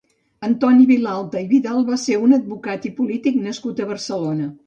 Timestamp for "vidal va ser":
1.51-2.17